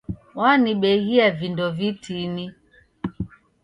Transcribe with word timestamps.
Wanibeghia 0.39 1.27
vindo 1.39 1.65
vitini. 1.77 2.45